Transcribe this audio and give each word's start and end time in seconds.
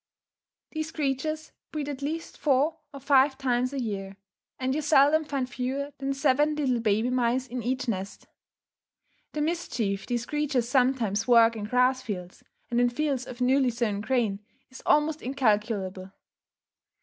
These 0.71 0.91
creatures 0.91 1.51
breed 1.71 1.87
at 1.87 2.01
least 2.01 2.35
four 2.35 2.79
or 2.91 2.99
five 2.99 3.37
times 3.37 3.71
a 3.71 3.79
year; 3.79 4.17
and 4.59 4.73
you 4.73 4.81
seldom 4.81 5.23
find 5.25 5.47
fewer 5.47 5.91
than 5.99 6.15
seven 6.15 6.55
little 6.55 6.79
baby 6.79 7.11
mice 7.11 7.45
in 7.45 7.61
each 7.61 7.87
nest. 7.87 8.25
The 9.33 9.41
mischief 9.41 10.07
these 10.07 10.25
creatures 10.25 10.67
sometimes 10.67 11.27
work 11.27 11.55
in 11.55 11.65
grass 11.65 12.01
fields, 12.01 12.43
and 12.71 12.81
in 12.81 12.89
fields 12.89 13.27
of 13.27 13.41
newly 13.41 13.69
sown 13.69 14.01
grain, 14.01 14.39
is 14.71 14.81
almost 14.87 15.21
incalculable. 15.21 16.11